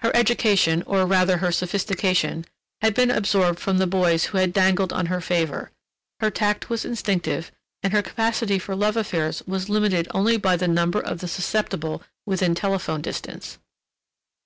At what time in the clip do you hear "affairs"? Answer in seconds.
8.98-9.42